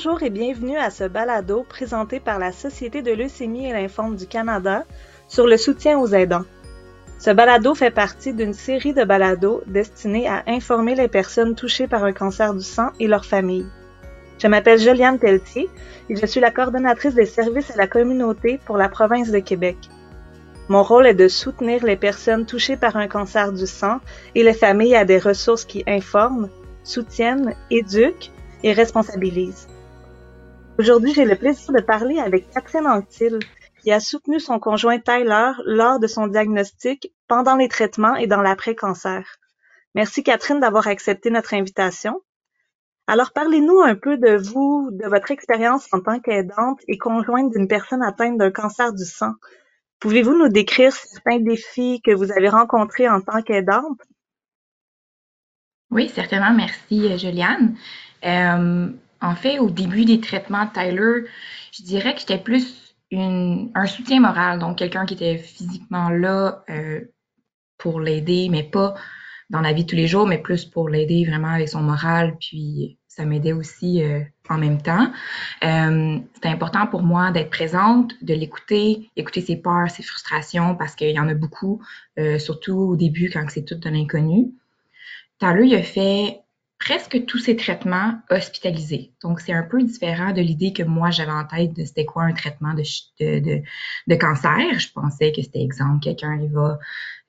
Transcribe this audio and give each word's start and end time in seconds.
Bonjour 0.00 0.22
et 0.22 0.30
bienvenue 0.30 0.76
à 0.76 0.90
ce 0.90 1.02
balado 1.02 1.66
présenté 1.68 2.20
par 2.20 2.38
la 2.38 2.52
Société 2.52 3.02
de 3.02 3.10
leucémie 3.10 3.68
et 3.68 3.72
lymphome 3.72 4.14
du 4.14 4.28
Canada 4.28 4.84
sur 5.26 5.48
le 5.48 5.56
soutien 5.56 5.98
aux 5.98 6.06
aidants. 6.06 6.44
Ce 7.18 7.30
balado 7.30 7.74
fait 7.74 7.90
partie 7.90 8.32
d'une 8.32 8.52
série 8.52 8.94
de 8.94 9.02
balados 9.02 9.60
destinés 9.66 10.28
à 10.28 10.44
informer 10.46 10.94
les 10.94 11.08
personnes 11.08 11.56
touchées 11.56 11.88
par 11.88 12.04
un 12.04 12.12
cancer 12.12 12.54
du 12.54 12.62
sang 12.62 12.90
et 13.00 13.08
leurs 13.08 13.24
familles. 13.24 13.66
Je 14.40 14.46
m'appelle 14.46 14.78
Juliane 14.78 15.18
Pelletier 15.18 15.68
et 16.08 16.14
je 16.14 16.26
suis 16.26 16.40
la 16.40 16.52
coordonnatrice 16.52 17.14
des 17.14 17.26
services 17.26 17.72
à 17.72 17.76
la 17.76 17.88
communauté 17.88 18.60
pour 18.66 18.76
la 18.76 18.88
province 18.88 19.32
de 19.32 19.40
Québec. 19.40 19.78
Mon 20.68 20.84
rôle 20.84 21.08
est 21.08 21.14
de 21.14 21.26
soutenir 21.26 21.84
les 21.84 21.96
personnes 21.96 22.46
touchées 22.46 22.76
par 22.76 22.96
un 22.96 23.08
cancer 23.08 23.52
du 23.52 23.66
sang 23.66 23.98
et 24.36 24.44
les 24.44 24.54
familles 24.54 24.94
à 24.94 25.04
des 25.04 25.18
ressources 25.18 25.64
qui 25.64 25.82
informent, 25.88 26.50
soutiennent, 26.84 27.56
éduquent 27.72 28.30
et 28.62 28.72
responsabilisent. 28.72 29.67
Aujourd'hui, 30.78 31.12
j'ai 31.12 31.24
le 31.24 31.34
plaisir 31.34 31.74
de 31.74 31.80
parler 31.80 32.20
avec 32.20 32.50
Catherine 32.50 32.86
Anctil, 32.86 33.40
qui 33.82 33.90
a 33.90 33.98
soutenu 33.98 34.38
son 34.38 34.60
conjoint 34.60 35.00
Tyler 35.00 35.50
lors 35.64 35.98
de 35.98 36.06
son 36.06 36.28
diagnostic, 36.28 37.12
pendant 37.26 37.56
les 37.56 37.68
traitements 37.68 38.14
et 38.14 38.28
dans 38.28 38.42
l'après-cancer. 38.42 39.26
Merci 39.96 40.22
Catherine 40.22 40.60
d'avoir 40.60 40.86
accepté 40.86 41.30
notre 41.30 41.54
invitation. 41.54 42.20
Alors 43.08 43.32
parlez-nous 43.32 43.80
un 43.80 43.96
peu 43.96 44.18
de 44.18 44.36
vous, 44.36 44.90
de 44.92 45.08
votre 45.08 45.32
expérience 45.32 45.88
en 45.92 46.00
tant 46.00 46.20
qu'aidante 46.20 46.78
et 46.86 46.96
conjointe 46.96 47.50
d'une 47.50 47.66
personne 47.66 48.04
atteinte 48.04 48.38
d'un 48.38 48.52
cancer 48.52 48.92
du 48.92 49.04
sang. 49.04 49.32
Pouvez-vous 49.98 50.38
nous 50.38 50.48
décrire 50.48 50.92
certains 50.92 51.40
défis 51.40 52.00
que 52.04 52.12
vous 52.12 52.30
avez 52.30 52.48
rencontrés 52.48 53.08
en 53.08 53.20
tant 53.20 53.42
qu'aidante? 53.42 53.98
Oui, 55.90 56.08
certainement. 56.08 56.54
Merci, 56.54 57.18
Juliane. 57.18 57.76
Euh, 58.24 58.90
en 59.20 59.34
fait, 59.34 59.58
au 59.58 59.70
début 59.70 60.04
des 60.04 60.20
traitements 60.20 60.66
de 60.66 60.72
Tyler, 60.72 61.28
je 61.72 61.82
dirais 61.82 62.14
que 62.14 62.20
j'étais 62.20 62.38
plus 62.38 62.94
une, 63.10 63.70
un 63.74 63.86
soutien 63.86 64.20
moral, 64.20 64.58
donc 64.58 64.78
quelqu'un 64.78 65.06
qui 65.06 65.14
était 65.14 65.38
physiquement 65.38 66.10
là 66.10 66.64
euh, 66.70 67.00
pour 67.78 68.00
l'aider, 68.00 68.48
mais 68.50 68.62
pas 68.62 68.94
dans 69.50 69.60
la 69.60 69.72
vie 69.72 69.86
tous 69.86 69.96
les 69.96 70.06
jours, 70.06 70.26
mais 70.26 70.38
plus 70.38 70.64
pour 70.64 70.88
l'aider 70.88 71.24
vraiment 71.24 71.48
avec 71.48 71.68
son 71.68 71.80
moral, 71.80 72.36
puis 72.38 72.98
ça 73.08 73.24
m'aidait 73.24 73.54
aussi 73.54 74.02
euh, 74.02 74.20
en 74.48 74.58
même 74.58 74.80
temps. 74.80 75.10
Euh, 75.64 76.18
C'était 76.34 76.48
important 76.48 76.86
pour 76.86 77.02
moi 77.02 77.30
d'être 77.32 77.50
présente, 77.50 78.12
de 78.22 78.34
l'écouter, 78.34 79.10
écouter 79.16 79.40
ses 79.40 79.56
peurs, 79.56 79.90
ses 79.90 80.02
frustrations, 80.02 80.76
parce 80.76 80.94
qu'il 80.94 81.10
y 81.10 81.18
en 81.18 81.28
a 81.28 81.34
beaucoup, 81.34 81.82
surtout 82.38 82.76
au 82.76 82.96
début 82.96 83.30
quand 83.30 83.44
c'est 83.48 83.64
tout 83.64 83.74
de 83.74 83.88
l'inconnu. 83.88 84.52
Tyler, 85.38 85.66
il 85.66 85.74
a 85.74 85.82
fait 85.82 86.40
presque 86.78 87.24
tous 87.26 87.38
ces 87.38 87.56
traitements 87.56 88.14
hospitalisés. 88.30 89.12
Donc, 89.22 89.40
c'est 89.40 89.52
un 89.52 89.64
peu 89.64 89.82
différent 89.82 90.32
de 90.32 90.40
l'idée 90.40 90.72
que 90.72 90.82
moi, 90.82 91.10
j'avais 91.10 91.32
en 91.32 91.44
tête 91.44 91.72
de 91.72 91.84
c'était 91.84 92.04
quoi 92.04 92.22
un 92.24 92.32
traitement 92.32 92.74
de, 92.74 92.82
de, 93.20 93.62
de, 94.06 94.14
cancer. 94.14 94.78
Je 94.78 94.88
pensais 94.92 95.32
que 95.32 95.42
c'était 95.42 95.62
exemple, 95.62 96.00
quelqu'un, 96.00 96.38
il 96.40 96.50
va 96.52 96.78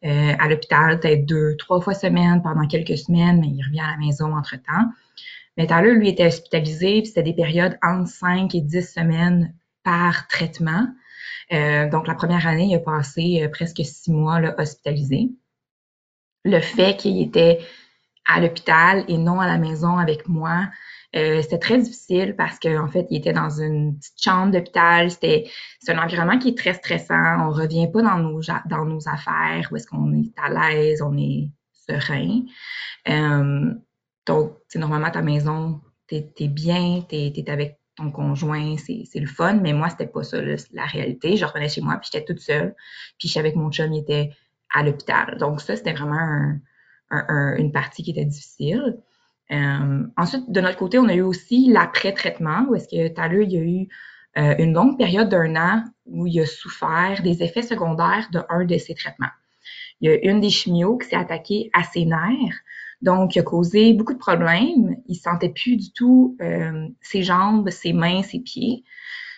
euh, 0.06 0.33
à 0.39 0.47
l'hôpital 0.47 1.00
peut-être 1.00 1.25
deux, 1.25 1.58
trois 1.58 1.81
fois 1.81 1.94
semaine 1.94 2.41
pendant 2.44 2.67
quelques 2.67 2.97
semaines, 2.97 3.41
mais 3.41 3.47
il 3.47 3.64
revient 3.64 3.81
à 3.81 3.91
la 3.91 3.97
maison 3.97 4.36
entre-temps. 4.36 4.91
Mais 5.57 5.68
Tyler, 5.68 5.94
lui, 5.94 6.09
était 6.09 6.28
hospitalisé, 6.28 7.01
puis 7.01 7.07
c'était 7.07 7.24
des 7.24 7.34
périodes 7.34 7.78
entre 7.81 8.07
5 8.07 8.53
et 8.56 8.62
10 8.62 8.94
semaines 8.94 9.53
par 9.84 10.28
traitement. 10.28 10.88
Euh, 11.51 11.90
donc, 11.90 12.07
la 12.07 12.13
première 12.13 12.47
année, 12.47 12.68
il 12.68 12.75
a 12.75 12.79
passé 12.79 13.41
euh, 13.44 13.50
presque 13.50 13.81
six 13.84 14.12
mois 14.12 14.40
là, 14.40 14.56
hospitalisé. 14.57 15.31
Le 16.45 16.62
fait 16.62 16.95
qu'il 16.95 17.22
était 17.22 17.59
à 18.29 18.40
l'hôpital 18.40 19.03
et 19.07 19.17
non 19.17 19.40
à 19.40 19.47
la 19.47 19.57
maison 19.57 19.97
avec 19.97 20.28
moi. 20.28 20.67
Euh, 21.16 21.41
c'était 21.41 21.57
très 21.57 21.79
difficile 21.79 22.35
parce 22.38 22.59
qu'en 22.59 22.85
en 22.85 22.88
fait, 22.88 23.07
il 23.09 23.17
était 23.17 23.34
dans 23.34 23.50
une 23.50 23.97
petite 23.97 24.22
chambre 24.22 24.51
d'hôpital. 24.51 25.09
C'était 25.09 25.50
c'est 25.79 25.91
un 25.91 26.03
environnement 26.03 26.38
qui 26.38 26.50
est 26.50 26.57
très 26.57 26.73
stressant. 26.73 27.39
On 27.39 27.51
revient 27.51 27.88
pas 27.91 28.03
dans 28.03 28.19
nos 28.19 28.41
dans 28.68 28.85
nos 28.85 29.07
affaires 29.09 29.68
où 29.72 29.75
est-ce 29.75 29.88
qu'on 29.88 30.13
est 30.13 30.31
à 30.38 30.50
l'aise, 30.50 31.01
on 31.01 31.18
est 31.18 31.50
serein. 31.73 32.44
Euh, 33.09 33.73
donc, 34.28 34.53
c'est 34.68 34.78
normalement 34.78 35.09
ta 35.09 35.23
maison, 35.23 35.81
t'es 36.07 36.31
es 36.39 36.47
bien, 36.47 37.01
t'es 37.09 37.34
es 37.35 37.50
avec 37.50 37.79
ton 37.95 38.12
conjoint, 38.12 38.75
c'est 38.78 39.19
le 39.19 39.25
fun. 39.28 39.56
Mais 39.56 39.73
moi, 39.73 39.89
c'était 39.89 40.06
pas 40.06 40.22
ça 40.23 40.38
la 40.41 40.85
réalité. 40.85 41.35
Je 41.35 41.45
revenais 41.45 41.69
chez 41.69 41.81
moi 41.81 41.97
puis 41.97 42.09
j'étais 42.13 42.25
toute 42.25 42.39
seule. 42.39 42.75
Puis 43.18 43.28
je 43.28 43.34
savais 43.34 43.51
que 43.51 43.57
mon 43.57 43.72
chum 43.72 43.91
il 43.91 44.01
était 44.01 44.29
à 44.72 44.84
l'hôpital. 44.84 45.38
Donc 45.39 45.62
ça, 45.62 45.75
c'était 45.75 45.94
vraiment 45.94 46.19
un, 46.19 46.59
une 47.12 47.72
partie 47.72 48.03
qui 48.03 48.12
était 48.12 48.25
difficile. 48.25 48.97
Euh, 49.52 50.03
ensuite, 50.16 50.52
de 50.52 50.62
notre 50.62 50.78
côté, 50.78 51.00
on 51.00 51.08
a 51.08 51.16
eu 51.16 51.22
aussi 51.22 51.72
l'après-traitement, 51.72 52.66
où 52.70 52.75
est-ce 52.75 52.88
que 52.88 53.08
Tyler, 53.08 53.46
il 53.46 53.52
y 53.52 53.58
a 53.58 53.62
eu 53.62 53.88
euh, 54.38 54.56
une 54.59 54.74
longue 54.74 54.97
période 54.97 55.30
d'un 55.30 55.56
an 55.56 55.84
où 56.06 56.28
il 56.28 56.40
a 56.40 56.46
souffert 56.46 57.22
des 57.24 57.42
effets 57.42 57.64
secondaires 57.64 58.28
de 58.31 58.42
un 58.50 58.66
de 58.66 58.78
ses 58.78 58.94
traitements. 58.94 59.31
Il 60.02 60.09
y 60.09 60.14
a 60.14 60.30
une 60.30 60.40
des 60.40 60.52
chimios 60.52 60.98
qui 60.98 61.09
s'est 61.09 61.16
attaquée 61.16 61.69
à 61.74 61.84
ses 61.84 62.06
nerfs, 62.06 62.59
donc 63.02 63.36
il 63.36 63.40
a 63.40 63.44
causé 63.44 63.94
beaucoup 63.94 64.14
de 64.14 64.19
problèmes. 64.19 64.98
Il 65.08 65.16
sentait 65.16 65.50
plus 65.50 65.78
du 65.78 65.92
tout 65.92 66.38
euh, 66.42 66.88
ses 67.02 67.24
jambes, 67.24 67.69
ses 67.69 67.92
mains, 67.92 68.22
ses 68.22 68.40
pieds. 68.40 68.84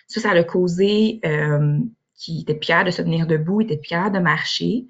Ça, 0.08 0.20
ça 0.20 0.34
l'a 0.34 0.44
causé 0.44 1.20
euh, 1.24 1.78
qu'il 2.14 2.42
était 2.42 2.54
pire 2.54 2.84
de 2.84 2.90
se 2.90 3.00
tenir 3.00 3.26
debout, 3.26 3.62
il 3.62 3.64
était 3.64 3.78
pire 3.78 4.10
de 4.10 4.18
marcher. 4.18 4.86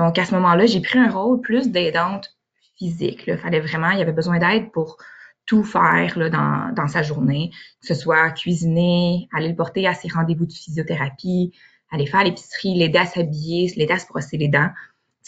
Donc, 0.00 0.18
à 0.18 0.24
ce 0.24 0.34
moment-là, 0.36 0.64
j'ai 0.64 0.80
pris 0.80 0.98
un 0.98 1.10
rôle 1.10 1.42
plus 1.42 1.70
d'aidante 1.70 2.34
physique. 2.78 3.24
Il 3.26 3.36
fallait 3.36 3.60
vraiment, 3.60 3.90
il 3.90 3.98
y 3.98 4.02
avait 4.02 4.12
besoin 4.12 4.38
d'aide 4.38 4.72
pour 4.72 4.96
tout 5.44 5.62
faire 5.62 6.16
dans, 6.30 6.88
sa 6.88 7.02
journée, 7.02 7.50
que 7.82 7.86
ce 7.86 7.92
soit 7.94 8.30
cuisiner, 8.30 9.28
aller 9.30 9.48
le 9.50 9.56
porter 9.56 9.86
à 9.86 9.92
ses 9.92 10.08
rendez-vous 10.08 10.46
de 10.46 10.52
physiothérapie, 10.52 11.52
aller 11.90 12.06
faire 12.06 12.24
l'épicerie, 12.24 12.74
l'aider 12.78 12.98
à 12.98 13.04
s'habiller, 13.04 13.70
l'aider 13.76 13.92
à 13.92 13.98
se 13.98 14.06
brosser 14.06 14.38
les 14.38 14.48
dents. 14.48 14.70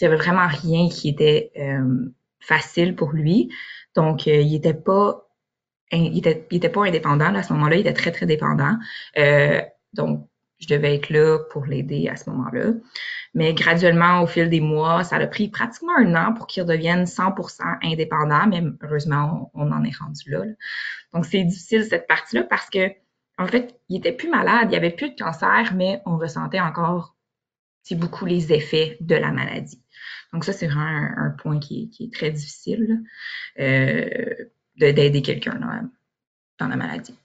Il 0.01 0.07
n'y 0.07 0.07
avait 0.07 0.23
vraiment 0.23 0.47
rien 0.47 0.89
qui 0.89 1.07
était 1.07 1.51
euh, 1.59 2.11
facile 2.39 2.95
pour 2.95 3.11
lui. 3.11 3.49
Donc, 3.95 4.27
euh, 4.27 4.41
il 4.41 4.55
était 4.55 4.73
pas 4.73 5.29
il 5.91 6.71
pas 6.73 6.85
indépendant 6.85 7.35
à 7.35 7.43
ce 7.43 7.53
moment-là, 7.53 7.75
il 7.75 7.81
était 7.81 7.93
très, 7.93 8.11
très 8.11 8.25
dépendant. 8.25 8.75
Euh, 9.19 9.61
donc, 9.93 10.27
je 10.63 10.73
devais 10.73 10.95
être 10.95 11.09
là 11.09 11.39
pour 11.51 11.65
l'aider 11.65 12.07
à 12.07 12.15
ce 12.15 12.29
moment-là. 12.29 12.71
Mais 13.33 13.53
graduellement, 13.53 14.21
au 14.21 14.27
fil 14.27 14.49
des 14.49 14.61
mois, 14.61 15.03
ça 15.03 15.17
a 15.17 15.27
pris 15.27 15.49
pratiquement 15.49 15.93
un 15.97 16.15
an 16.15 16.33
pour 16.33 16.47
qu'il 16.47 16.63
redevienne 16.63 17.05
100% 17.05 17.61
indépendant, 17.83 18.47
mais 18.47 18.63
heureusement, 18.81 19.51
on, 19.53 19.71
en 19.71 19.83
est 19.83 19.95
rendu 19.97 20.29
là. 20.29 20.43
Donc, 21.13 21.25
c'est 21.25 21.43
difficile 21.43 21.83
cette 21.83 22.07
partie-là 22.07 22.43
parce 22.43 22.69
que, 22.69 22.91
en 23.37 23.47
fait, 23.47 23.79
il 23.89 23.97
était 23.97 24.13
plus 24.13 24.29
malade, 24.29 24.69
il 24.71 24.75
avait 24.75 24.91
plus 24.91 25.09
de 25.09 25.15
cancer, 25.15 25.73
mais 25.75 26.01
on 26.05 26.17
ressentait 26.17 26.61
encore 26.61 27.15
beaucoup 27.91 28.25
les 28.25 28.53
effets 28.53 28.97
de 29.01 29.15
la 29.15 29.31
maladie. 29.31 29.83
Donc, 30.31 30.45
ça, 30.45 30.53
c'est 30.53 30.67
vraiment 30.67 31.09
un, 31.17 31.31
point 31.31 31.59
qui 31.59 31.91
est, 31.99 32.13
très 32.13 32.31
difficile 32.31 33.03
euh, 33.59 34.33
d'aider 34.77 35.21
quelqu'un 35.21 35.59
dans 36.59 36.67
la 36.67 36.75
maladie. 36.75 37.15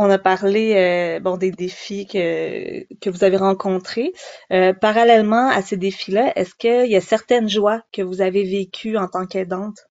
On 0.00 0.08
a 0.10 0.18
parlé 0.18 0.74
euh, 0.76 1.18
bon 1.18 1.36
des 1.36 1.50
défis 1.50 2.06
que, 2.06 2.84
que 3.00 3.10
vous 3.10 3.24
avez 3.24 3.36
rencontrés. 3.36 4.12
Euh, 4.52 4.72
parallèlement 4.72 5.48
à 5.48 5.60
ces 5.60 5.76
défis-là, 5.76 6.32
est-ce 6.36 6.54
qu'il 6.54 6.88
y 6.88 6.94
a 6.94 7.00
certaines 7.00 7.48
joies 7.48 7.82
que 7.92 8.02
vous 8.02 8.20
avez 8.20 8.44
vécues 8.44 8.96
en 8.96 9.08
tant 9.08 9.26
qu'aidante? 9.26 9.88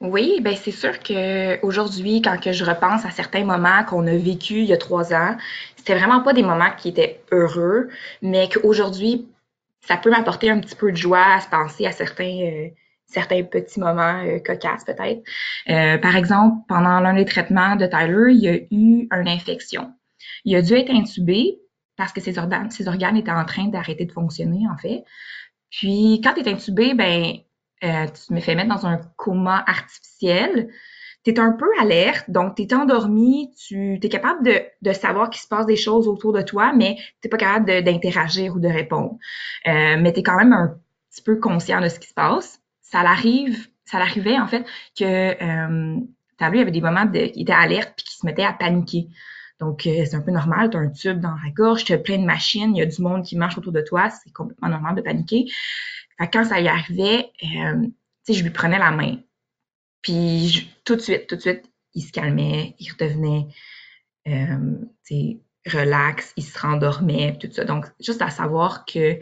Oui, 0.00 0.40
ben 0.42 0.56
c'est 0.56 0.72
sûr 0.72 0.98
que 0.98 1.64
aujourd'hui, 1.64 2.20
quand 2.20 2.38
que 2.38 2.52
je 2.52 2.64
repense 2.64 3.04
à 3.04 3.10
certains 3.12 3.44
moments 3.44 3.84
qu'on 3.84 4.06
a 4.08 4.16
vécu 4.16 4.54
il 4.54 4.64
y 4.64 4.72
a 4.72 4.76
trois 4.76 5.14
ans, 5.14 5.36
c'était 5.76 5.94
vraiment 5.94 6.20
pas 6.20 6.32
des 6.32 6.42
moments 6.42 6.74
qui 6.76 6.88
étaient 6.88 7.20
heureux, 7.30 7.88
mais 8.22 8.48
qu'aujourd'hui, 8.48 9.28
ça 9.80 9.96
peut 9.96 10.10
m'apporter 10.10 10.50
un 10.50 10.58
petit 10.58 10.74
peu 10.74 10.90
de 10.90 10.96
joie 10.96 11.34
à 11.36 11.40
se 11.40 11.48
penser 11.48 11.86
à 11.86 11.92
certains 11.92 12.40
euh, 12.42 12.68
certains 13.06 13.42
petits 13.44 13.80
moments 13.80 14.22
euh, 14.24 14.38
cocasses 14.38 14.84
peut-être. 14.84 15.22
Euh, 15.68 15.98
par 15.98 16.16
exemple, 16.16 16.56
pendant 16.68 17.00
l'un 17.00 17.14
des 17.14 17.24
traitements 17.24 17.76
de 17.76 17.86
Tyler, 17.86 18.32
il 18.32 18.40
y 18.40 18.48
a 18.48 18.56
eu 18.56 19.08
une 19.10 19.28
infection. 19.28 19.92
Il 20.44 20.56
a 20.56 20.62
dû 20.62 20.74
être 20.74 20.90
intubé 20.90 21.60
parce 21.96 22.12
que 22.12 22.20
ses 22.20 22.38
organes, 22.38 22.68
étaient 23.16 23.30
en 23.30 23.44
train 23.44 23.68
d'arrêter 23.68 24.04
de 24.04 24.12
fonctionner, 24.12 24.66
en 24.68 24.76
fait. 24.76 25.04
Puis, 25.70 26.20
quand 26.22 26.34
tu 26.34 26.40
es 26.40 26.48
intubé, 26.48 26.94
ben, 26.94 27.36
euh, 27.84 28.06
tu 28.06 28.34
me 28.34 28.40
fais 28.40 28.54
mettre 28.54 28.74
dans 28.74 28.86
un 28.86 29.00
coma 29.16 29.64
artificiel. 29.66 30.68
Tu 31.24 31.32
es 31.32 31.40
un 31.40 31.52
peu 31.52 31.66
alerte, 31.80 32.30
donc 32.30 32.54
tu 32.54 32.62
es 32.62 32.74
endormi, 32.74 33.52
tu 33.56 33.98
es 34.00 34.08
capable 34.08 34.44
de, 34.44 34.60
de 34.82 34.92
savoir 34.92 35.30
qu'il 35.30 35.40
se 35.40 35.48
passe 35.48 35.66
des 35.66 35.76
choses 35.76 36.06
autour 36.06 36.32
de 36.32 36.42
toi, 36.42 36.72
mais 36.72 36.98
tu 37.20 37.28
pas 37.28 37.36
capable 37.36 37.82
d'interagir 37.82 38.54
ou 38.54 38.60
de 38.60 38.68
répondre. 38.68 39.16
Euh, 39.66 39.96
mais 39.98 40.12
tu 40.12 40.20
es 40.20 40.22
quand 40.22 40.36
même 40.36 40.52
un 40.52 40.78
petit 41.10 41.22
peu 41.22 41.36
conscient 41.40 41.80
de 41.80 41.88
ce 41.88 41.98
qui 41.98 42.08
se 42.08 42.14
passe 42.14 42.60
ça 42.90 43.02
l'arrive, 43.02 43.68
ça 43.84 43.98
l'arrivait 43.98 44.38
en 44.38 44.46
fait 44.46 44.64
que 44.98 45.04
euh, 45.04 46.00
t'as 46.38 46.50
vu, 46.50 46.56
il 46.56 46.58
y 46.58 46.62
avait 46.62 46.70
des 46.70 46.80
moments 46.80 47.04
de, 47.04 47.30
il 47.34 47.42
était 47.42 47.52
alerte 47.52 47.94
puis 47.96 48.04
qu'il 48.04 48.16
se 48.16 48.26
mettait 48.26 48.44
à 48.44 48.52
paniquer. 48.52 49.08
Donc, 49.58 49.86
euh, 49.86 50.04
c'est 50.04 50.14
un 50.14 50.20
peu 50.20 50.32
normal, 50.32 50.68
tu 50.70 50.76
as 50.76 50.80
un 50.80 50.90
tube 50.90 51.20
dans 51.20 51.34
la 51.34 51.50
gorge, 51.50 51.84
tu 51.84 51.92
as 51.94 51.98
plein 51.98 52.18
de 52.18 52.26
machines, 52.26 52.76
il 52.76 52.78
y 52.78 52.82
a 52.82 52.86
du 52.86 53.00
monde 53.00 53.24
qui 53.24 53.36
marche 53.36 53.56
autour 53.56 53.72
de 53.72 53.80
toi, 53.80 54.10
c'est 54.10 54.30
complètement 54.32 54.68
normal 54.68 54.94
de 54.94 55.00
paniquer. 55.00 55.46
Fait 56.18 56.28
quand 56.30 56.44
ça 56.44 56.60
y 56.60 56.68
arrivait, 56.68 57.30
euh, 57.42 57.82
tu 57.82 57.92
sais, 58.24 58.34
je 58.34 58.42
lui 58.42 58.50
prenais 58.50 58.78
la 58.78 58.90
main. 58.90 59.16
Puis 60.02 60.70
tout 60.84 60.96
de 60.96 61.00
suite, 61.00 61.26
tout 61.26 61.36
de 61.36 61.40
suite, 61.40 61.64
il 61.94 62.02
se 62.02 62.12
calmait, 62.12 62.76
il 62.78 62.92
redevenait 62.92 63.46
euh, 64.28 64.76
relax, 65.66 66.32
il 66.36 66.44
se 66.44 66.58
rendormait, 66.58 67.38
tout 67.40 67.50
ça. 67.50 67.64
Donc, 67.64 67.86
juste 68.00 68.22
à 68.22 68.30
savoir 68.30 68.84
que 68.84 69.18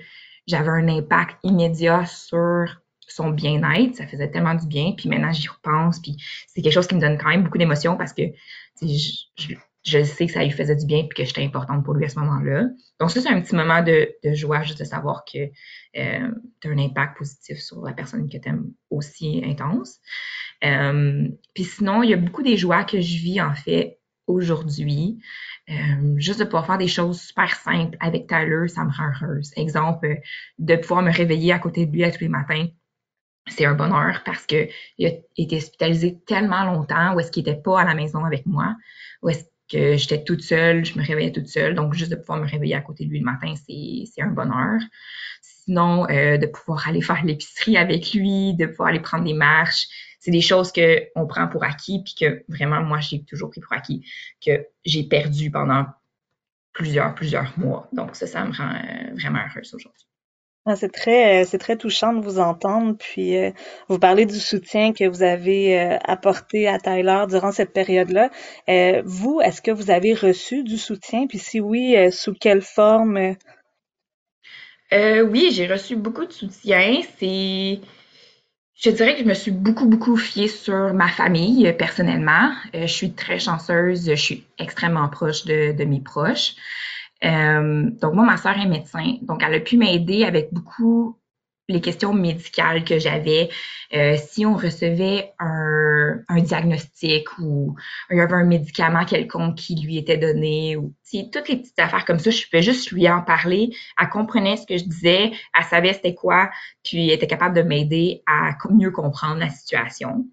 j'avais 0.46 0.69
un 0.69 0.88
impact 0.88 1.38
immédiat 1.43 2.05
sur 2.06 2.81
son 3.09 3.31
bien-être, 3.31 3.95
ça 3.97 4.06
faisait 4.06 4.31
tellement 4.31 4.55
du 4.55 4.67
bien. 4.67 4.93
Puis 4.97 5.09
maintenant, 5.09 5.33
j'y 5.33 5.49
repense, 5.49 6.01
puis 6.01 6.17
c'est 6.49 6.62
quelque 6.62 6.73
chose 6.73 6.87
qui 6.87 6.95
me 6.95 7.01
donne 7.01 7.19
quand 7.19 7.29
même 7.29 7.43
beaucoup 7.43 7.59
d'émotions 7.59 7.97
parce 7.97 8.12
que 8.12 8.23
je, 8.83 9.55
je, 9.85 10.03
sais 10.03 10.27
que 10.27 10.33
ça 10.33 10.43
lui 10.43 10.51
faisait 10.51 10.77
du 10.77 10.87
bien 10.87 11.05
puis 11.05 11.17
que 11.17 11.25
j'étais 11.25 11.45
importante 11.45 11.85
pour 11.85 11.95
lui 11.95 12.05
à 12.05 12.09
ce 12.09 12.19
moment-là. 12.19 12.69
Donc 13.01 13.11
ça, 13.11 13.21
c'est 13.21 13.29
un 13.29 13.41
petit 13.41 13.55
moment 13.55 13.83
de, 13.83 14.09
joie 14.33 14.62
juste 14.62 14.79
de 14.79 14.85
savoir 14.85 15.25
que 15.25 15.39
euh, 15.39 16.31
tu 16.61 16.69
as 16.69 16.71
un 16.71 16.79
impact 16.79 17.19
positif 17.19 17.59
sur 17.59 17.85
la 17.85 17.93
personne 17.93 18.29
que 18.29 18.39
tu 18.39 18.49
aimes 18.49 18.73
aussi 18.91 19.43
intense. 19.45 20.00
Euh, 20.65 21.29
puis 21.55 21.65
sinon, 21.65 22.03
il 22.03 22.11
y 22.11 22.15
a 22.15 22.17
beaucoup 22.17 22.43
des 22.43 22.57
joies 22.57 22.85
que 22.85 23.00
je 23.00 23.19
vis 23.19 23.41
en 23.41 23.55
fait 23.55 23.99
aujourd'hui. 24.27 25.19
Euh, 25.71 26.15
juste 26.17 26.41
de 26.41 26.45
pouvoir 26.45 26.67
faire 26.67 26.79
des 26.79 26.89
choses 26.89 27.21
super 27.21 27.55
simples 27.55 27.97
avec 28.00 28.27
Tyler, 28.27 28.69
ça 28.69 28.85
me 28.85 28.91
rend 28.91 29.11
heureuse. 29.23 29.53
Exemple, 29.57 30.21
de 30.59 30.77
pouvoir 30.77 31.03
me 31.03 31.11
réveiller 31.11 31.53
à 31.53 31.59
côté 31.59 31.87
de 31.87 31.93
lui 31.93 32.05
à 32.05 32.11
tous 32.11 32.21
les 32.21 32.29
matins, 32.29 32.67
c'est 33.49 33.67
un 33.67 33.75
bonheur 33.75 34.23
parce 34.25 34.46
que 34.46 34.69
il 34.99 35.06
a 35.06 35.11
été 35.37 35.56
hospitalisé 35.56 36.19
tellement 36.26 36.64
longtemps 36.64 37.14
où 37.14 37.20
est-ce 37.20 37.31
qu'il 37.31 37.46
était 37.46 37.61
pas 37.61 37.81
à 37.81 37.85
la 37.85 37.94
maison 37.94 38.25
avec 38.25 38.46
moi, 38.46 38.75
où 39.23 39.29
est-ce 39.29 39.44
que 39.70 39.96
j'étais 39.96 40.25
toute 40.25 40.43
seule, 40.43 40.85
je 40.85 40.99
me 40.99 41.05
réveillais 41.05 41.32
toute 41.32 41.49
seule, 41.49 41.75
donc 41.75 41.94
juste 41.94 42.11
de 42.11 42.17
pouvoir 42.17 42.38
me 42.38 42.46
réveiller 42.49 42.75
à 42.75 42.81
côté 42.81 43.05
de 43.05 43.11
lui 43.11 43.19
le 43.19 43.25
matin, 43.25 43.55
c'est 43.56 44.23
un 44.23 44.29
bonheur. 44.31 44.81
Sinon, 45.43 46.06
euh, 46.11 46.37
de 46.37 46.46
pouvoir 46.46 46.87
aller 46.88 47.00
faire 47.00 47.25
l'épicerie 47.25 47.79
avec 47.79 48.12
lui, 48.12 48.55
de 48.55 48.67
pouvoir 48.67 48.91
aller 48.91 49.00
prendre 49.00 49.25
des 49.25 49.32
marches, 49.32 49.87
c'est 50.20 50.31
des 50.31 50.43
choses 50.43 50.73
que 50.73 51.02
on 51.17 51.26
prend 51.26 51.49
pour 51.49 51.64
acquis 51.64 52.02
puis 52.02 52.14
que 52.19 52.44
vraiment 52.49 52.82
moi 52.82 53.00
j'ai 53.00 53.25
toujours 53.25 53.50
pris 53.50 53.61
pour 53.61 53.73
acquis 53.75 54.06
que 54.44 54.67
j'ai 54.85 55.05
perdu 55.05 55.50
pendant 55.50 55.87
plusieurs 56.73 57.14
plusieurs 57.14 57.58
mois. 57.58 57.88
Donc 57.93 58.17
ça, 58.17 58.26
ça 58.26 58.44
me 58.44 58.52
rend 58.52 58.70
euh, 58.70 59.14
vraiment 59.14 59.40
heureuse 59.50 59.75
aujourd'hui. 59.75 60.06
Ah, 60.66 60.76
c'est 60.76 60.88
très, 60.88 61.43
euh, 61.43 61.46
c'est 61.46 61.58
très 61.58 61.76
touchant 61.76 62.14
de 62.14 62.25
vous 62.25 62.38
entendre. 62.38 62.96
Puis, 62.99 63.37
euh, 63.37 63.50
vous 63.88 63.99
parlez 63.99 64.25
du 64.25 64.40
soutien 64.40 64.94
que 64.94 65.06
vous 65.06 65.22
avez 65.22 65.78
euh, 65.78 65.99
apporté 66.05 66.66
à 66.69 66.78
Tyler 66.78 67.25
durant 67.28 67.52
cette 67.52 67.75
période-là. 67.75 68.31
vous, 69.05 69.40
est-ce 69.43 69.61
que 69.61 69.70
vous 69.70 69.90
avez 69.90 70.14
reçu 70.14 70.62
du 70.64 70.78
soutien? 70.78 71.26
Puis, 71.26 71.38
si 71.38 71.61
oui, 71.61 71.96
sous 72.12 72.32
quelle 72.32 72.62
forme? 72.62 73.37
oui, 74.93 75.50
j'ai 75.52 75.66
reçu 75.66 75.96
beaucoup 75.96 76.25
de 76.25 76.32
soutien. 76.32 77.00
C'est, 77.19 77.81
je 78.75 78.90
dirais 78.90 79.14
que 79.16 79.20
je 79.20 79.28
me 79.28 79.34
suis 79.34 79.50
beaucoup, 79.50 79.87
beaucoup 79.87 80.16
fiée 80.16 80.49
sur 80.49 80.94
ma 80.94 81.08
famille 81.08 81.75
personnellement. 81.75 82.52
je 82.72 82.87
suis 82.87 83.12
très 83.12 83.38
chanceuse. 83.38 84.06
Je 84.08 84.14
suis 84.14 84.44
extrêmement 84.58 85.08
proche 85.11 85.44
de, 85.44 85.72
de 85.72 85.84
mes 85.84 86.00
proches. 86.00 86.55
Euh, 87.25 87.91
donc 87.91 88.15
moi, 88.15 88.25
ma 88.25 88.37
soeur 88.37 88.59
est 88.59 88.67
médecin, 88.67 89.17
donc 89.23 89.43
elle 89.43 89.55
a 89.55 89.61
pu 89.61 89.76
m'aider 89.76 90.25
avec 90.25 90.53
beaucoup 90.53 91.19
les 91.69 91.81
questions 91.81 92.12
médicales 92.12 92.85
que 92.85 92.99
j'avais. 92.99 93.49
Euh, 93.94 94.17
si 94.19 94.44
on 94.44 94.55
recevait 94.55 95.32
un, 95.38 96.21
un, 96.29 96.41
diagnostic 96.41 97.26
ou 97.38 97.75
il 98.11 98.19
y 98.19 98.21
avait 98.21 98.35
un 98.35 98.44
médicament 98.44 99.05
quelconque 99.05 99.56
qui 99.56 99.81
lui 99.81 99.97
était 99.97 100.19
donné 100.19 100.76
ou 100.76 100.94
toutes 101.32 101.49
les 101.49 101.56
petites 101.56 101.79
affaires 101.79 102.05
comme 102.05 102.19
ça, 102.19 102.31
je 102.31 102.44
pouvais 102.44 102.62
juste 102.62 102.91
lui 102.91 103.09
en 103.09 103.23
parler. 103.23 103.71
Elle 103.99 104.09
comprenait 104.09 104.56
ce 104.56 104.67
que 104.67 104.76
je 104.76 104.85
disais, 104.85 105.32
elle 105.56 105.65
savait 105.65 105.94
c'était 105.94 106.15
quoi, 106.15 106.50
puis 106.85 107.09
elle 107.09 107.15
était 107.15 107.26
capable 107.26 107.56
de 107.56 107.62
m'aider 107.62 108.23
à 108.26 108.56
mieux 108.71 108.91
comprendre 108.91 109.38
la 109.38 109.49
situation. 109.49 110.26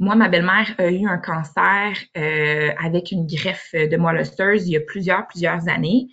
Moi, 0.00 0.16
ma 0.16 0.28
belle-mère 0.28 0.74
a 0.78 0.90
eu 0.90 1.06
un 1.06 1.18
cancer 1.18 1.96
euh, 2.16 2.72
avec 2.82 3.12
une 3.12 3.26
greffe 3.26 3.74
de 3.74 3.96
moelle 3.96 4.20
osseuse 4.20 4.66
il 4.66 4.72
y 4.72 4.76
a 4.76 4.80
plusieurs, 4.80 5.26
plusieurs 5.28 5.68
années. 5.68 6.08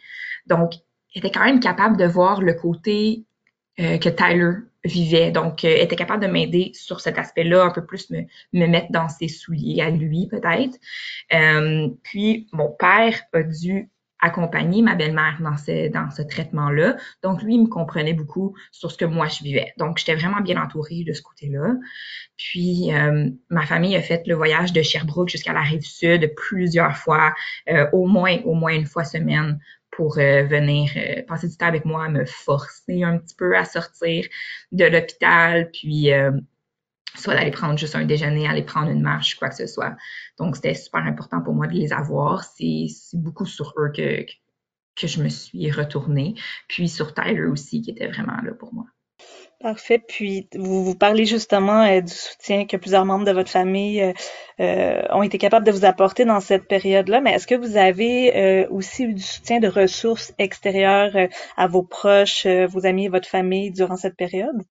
Donc, 0.46 0.74
elle 1.16 1.26
était 1.26 1.32
quand 1.32 1.44
même 1.44 1.60
capable 1.60 1.98
de 1.98 2.06
voir 2.06 2.42
le 2.42 2.54
côté 2.54 3.26
euh, 3.80 3.98
que 3.98 4.10
Tyler 4.10 4.60
vivait. 4.84 5.32
Donc, 5.32 5.64
elle 5.64 5.82
était 5.82 5.96
capable 5.96 6.24
de 6.24 6.28
m'aider 6.28 6.72
sur 6.74 7.02
cet 7.02 7.18
aspect-là, 7.18 7.64
un 7.64 7.72
peu 7.72 7.86
plus 7.86 8.10
me, 8.10 8.22
me 8.54 8.68
mettre 8.68 8.92
dans 8.92 9.10
ses 9.10 9.28
souliers 9.28 9.82
à 9.82 9.90
lui, 9.90 10.28
peut-être. 10.28 10.78
Euh, 11.34 11.90
puis, 12.04 12.48
mon 12.52 12.70
père 12.70 13.22
a 13.34 13.44
dû 13.44 13.90
accompagner 14.22 14.82
ma 14.82 14.96
belle-mère 14.96 15.38
dans 15.42 15.58
ce, 15.58 15.90
dans 15.90 16.10
ce 16.12 16.22
traitement-là. 16.22 16.96
Donc, 17.24 17.42
lui, 17.42 17.56
il 17.56 17.64
me 17.64 17.68
comprenait 17.68 18.14
beaucoup 18.14 18.56
sur 18.72 18.92
ce 18.92 18.98
que 18.98 19.06
moi, 19.06 19.28
je 19.28 19.44
vivais. 19.44 19.74
Donc, 19.78 19.98
j'étais 19.98 20.16
vraiment 20.16 20.42
bien 20.42 20.62
entourée 20.62 21.04
de 21.04 21.14
ce 21.14 21.22
côté-là. 21.22 21.76
Puis, 22.38 22.94
euh, 22.94 23.30
ma 23.50 23.66
famille 23.66 23.96
a 23.96 24.02
fait 24.02 24.24
le 24.28 24.36
voyage 24.36 24.74
de 24.74 24.82
Sherbrooke 24.82 25.30
jusqu'à 25.30 25.54
la 25.54 25.62
rive 25.62 25.82
sud 25.82 26.34
plusieurs 26.36 26.96
fois, 26.96 27.34
euh, 27.70 27.88
au 27.92 28.06
moins, 28.06 28.38
au 28.46 28.54
moins 28.54 28.74
une 28.74 28.86
fois 28.86 29.04
semaine 29.04 29.60
pour 29.90 30.18
euh, 30.20 30.44
venir 30.44 30.90
passer 31.28 31.50
du 31.50 31.58
temps 31.58 31.66
avec 31.66 31.84
moi, 31.84 32.08
me 32.08 32.26
forcer 32.26 33.04
un 33.04 33.18
petit 33.18 33.36
peu 33.36 33.58
à 33.58 33.66
sortir 33.66 34.26
de 34.72 34.86
l'hôpital, 34.86 35.70
puis 35.72 36.12
soit 37.16 37.36
d'aller 37.36 37.52
prendre 37.52 37.78
juste 37.78 37.96
un 37.96 38.06
déjeuner, 38.06 38.48
aller 38.48 38.64
prendre 38.64 38.90
une 38.90 39.02
marche, 39.02 39.36
quoi 39.36 39.50
que 39.50 39.56
ce 39.56 39.68
soit. 39.68 39.96
Donc, 40.38 40.56
c'était 40.56 40.74
super 40.74 41.02
important 41.06 41.42
pour 41.42 41.54
moi 41.54 41.68
de 41.68 41.74
les 41.74 41.94
avoir. 41.94 42.44
C'est 42.44 42.88
beaucoup 43.14 43.46
sur 43.46 43.74
eux 43.78 43.92
que, 43.96 44.26
je 45.04 45.22
me 45.22 45.30
suis 45.30 45.72
retournée. 45.72 46.36
Puis 46.68 46.88
sur 46.90 47.14
Tyler 47.14 47.46
aussi, 47.46 47.82
qui 47.82 47.92
était 47.92 48.08
vraiment 48.08 48.40
là 48.44 48.54
pour 48.54 48.74
moi. 48.74 48.86
Parfait. 49.62 50.00
Puis 50.00 50.48
vous, 50.56 50.84
vous 50.84 50.96
parlez 50.96 51.26
justement 51.26 51.84
euh, 51.84 52.02
du 52.02 52.12
soutien 52.12 52.66
que 52.66 52.78
plusieurs 52.78 53.06
membres 53.06 53.26
de 53.26 53.32
votre 53.32 53.52
famille 53.52 54.02
euh, 54.02 54.14
euh, 54.60 55.04
ont 55.12 55.22
été 55.22 55.38
capables 55.38 55.66
de 55.66 55.72
vous 55.72 55.86
apporter 55.86 56.26
dans 56.26 56.40
cette 56.40 56.68
période-là, 56.68 57.22
mais 57.22 57.34
est-ce 57.34 57.46
que 57.46 57.54
vous 57.54 57.78
avez 57.78 58.68
aussi 58.72 59.04
eu 59.04 59.14
du 59.14 59.22
soutien 59.22 59.60
de 59.60 59.68
ressources 59.68 60.34
extérieures 60.40 61.16
à 61.58 61.68
vos 61.68 61.84
proches, 61.84 62.48
vos 62.48 62.86
amis 62.86 63.06
et 63.06 63.10
votre 63.10 63.28
famille 63.28 63.72
durant 63.72 63.98
cette 63.98 64.16
période? 64.16 64.64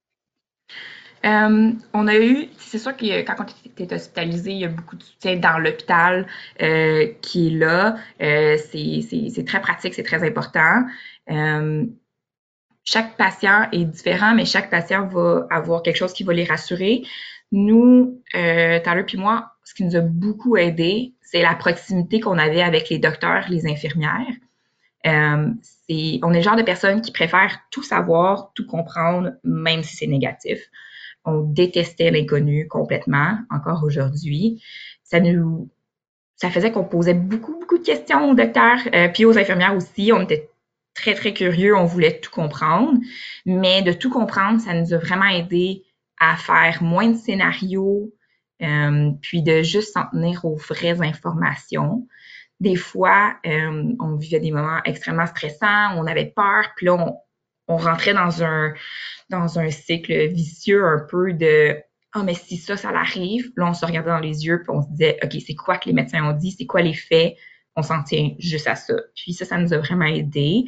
Euh, 1.24 1.72
on 1.92 2.06
a 2.06 2.16
eu, 2.16 2.48
c'est 2.56 2.78
sûr 2.78 2.96
que 2.96 3.22
quand 3.22 3.34
on 3.38 3.82
est 3.82 3.92
hospitalisé, 3.92 4.52
il 4.52 4.58
y 4.58 4.64
a 4.64 4.68
beaucoup 4.68 4.96
de 4.96 5.02
soutien 5.02 5.36
dans 5.36 5.58
l'hôpital 5.58 6.26
euh, 6.62 7.08
qui 7.20 7.48
est 7.48 7.58
là. 7.58 7.96
Euh, 8.22 8.56
c'est 8.70 9.44
très 9.46 9.60
pratique, 9.60 9.94
c'est 9.94 10.02
très 10.02 10.26
important. 10.26 10.84
Euh, 11.30 11.84
chaque 12.84 13.16
patient 13.16 13.68
est 13.72 13.84
différent, 13.84 14.34
mais 14.34 14.46
chaque 14.46 14.70
patient 14.70 15.06
va 15.06 15.46
avoir 15.50 15.82
quelque 15.82 15.96
chose 15.96 16.12
qui 16.14 16.24
va 16.24 16.32
les 16.32 16.44
rassurer. 16.44 17.02
Nous, 17.52 18.22
euh, 18.34 18.80
Tyler 18.80 19.04
puis 19.04 19.18
moi, 19.18 19.52
ce 19.64 19.74
qui 19.74 19.84
nous 19.84 19.96
a 19.96 20.00
beaucoup 20.00 20.56
aidé, 20.56 21.12
c'est 21.20 21.42
la 21.42 21.54
proximité 21.54 22.20
qu'on 22.20 22.38
avait 22.38 22.62
avec 22.62 22.88
les 22.88 22.98
docteurs, 22.98 23.44
les 23.50 23.66
infirmières. 23.66 24.34
Euh, 25.06 25.48
on 26.22 26.32
est 26.32 26.36
le 26.36 26.42
genre 26.42 26.56
de 26.56 26.62
personnes 26.62 27.00
qui 27.02 27.12
préfèrent 27.12 27.60
tout 27.70 27.82
savoir, 27.82 28.52
tout 28.54 28.66
comprendre, 28.66 29.32
même 29.44 29.82
si 29.82 29.96
c'est 29.96 30.06
négatif. 30.06 30.58
On 31.24 31.40
détestait 31.40 32.10
l'inconnu 32.10 32.66
complètement, 32.68 33.38
encore 33.50 33.84
aujourd'hui. 33.84 34.62
Ça 35.02 35.20
nous, 35.20 35.68
ça 36.36 36.50
faisait 36.50 36.72
qu'on 36.72 36.84
posait 36.84 37.14
beaucoup, 37.14 37.58
beaucoup 37.58 37.78
de 37.78 37.84
questions 37.84 38.30
aux 38.30 38.34
docteurs, 38.34 38.78
euh, 38.94 39.08
puis 39.08 39.26
aux 39.26 39.36
infirmières 39.36 39.76
aussi. 39.76 40.10
On 40.12 40.22
était 40.22 40.50
très, 40.94 41.14
très 41.14 41.34
curieux, 41.34 41.76
on 41.76 41.84
voulait 41.84 42.18
tout 42.20 42.30
comprendre. 42.30 42.98
Mais 43.44 43.82
de 43.82 43.92
tout 43.92 44.10
comprendre, 44.10 44.60
ça 44.60 44.72
nous 44.72 44.94
a 44.94 44.98
vraiment 44.98 45.26
aidé 45.28 45.84
à 46.18 46.36
faire 46.36 46.82
moins 46.82 47.08
de 47.08 47.16
scénarios, 47.16 48.12
euh, 48.62 49.10
puis 49.20 49.42
de 49.42 49.62
juste 49.62 49.92
s'en 49.92 50.06
tenir 50.10 50.44
aux 50.44 50.56
vraies 50.56 51.00
informations. 51.02 52.06
Des 52.60 52.76
fois, 52.76 53.36
euh, 53.46 53.94
on 53.98 54.16
vivait 54.16 54.40
des 54.40 54.50
moments 54.50 54.80
extrêmement 54.84 55.26
stressants, 55.26 55.96
on 55.96 56.06
avait 56.06 56.32
peur, 56.34 56.72
puis 56.76 56.86
là, 56.86 56.94
on, 56.94 57.16
on 57.70 57.76
rentrait 57.76 58.14
dans 58.14 58.42
un, 58.42 58.74
dans 59.30 59.58
un 59.58 59.70
cycle 59.70 60.28
vicieux 60.28 60.84
un 60.84 61.06
peu 61.08 61.32
de 61.32 61.76
ah 62.12 62.24
mais 62.24 62.34
si 62.34 62.56
ça 62.56 62.76
ça 62.76 62.90
l'arrive 62.90 63.52
là 63.56 63.68
on 63.68 63.74
se 63.74 63.86
regardait 63.86 64.10
dans 64.10 64.18
les 64.18 64.44
yeux 64.44 64.62
puis 64.62 64.70
on 64.70 64.82
se 64.82 64.88
disait 64.88 65.18
ok 65.22 65.36
c'est 65.46 65.54
quoi 65.54 65.78
que 65.78 65.88
les 65.88 65.94
médecins 65.94 66.24
ont 66.24 66.36
dit? 66.36 66.50
C'est 66.50 66.66
quoi 66.66 66.82
les 66.82 66.94
faits? 66.94 67.36
On 67.76 67.82
s'en 67.82 68.02
tient 68.02 68.30
juste 68.38 68.66
à 68.66 68.74
ça 68.74 68.94
puis 69.14 69.32
ça 69.32 69.44
ça 69.44 69.58
nous 69.58 69.72
a 69.72 69.78
vraiment 69.78 70.06
aidé. 70.06 70.64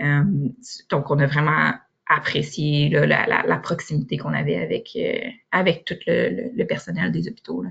Euh, 0.00 0.22
donc 0.90 1.10
on 1.10 1.18
a 1.18 1.26
vraiment 1.26 1.72
apprécié 2.08 2.90
la, 2.90 3.58
proximité 3.62 4.18
qu'on 4.18 4.34
avait 4.34 4.56
avec 4.56 4.90
euh, 4.96 5.18
avec 5.50 5.84
tout 5.84 5.96
le, 6.06 6.50
le, 6.54 6.64
personnel 6.66 7.10
des 7.10 7.28
hôpitaux 7.28 7.62
là. 7.62 7.70